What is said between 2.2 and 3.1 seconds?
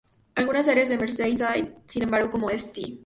como St.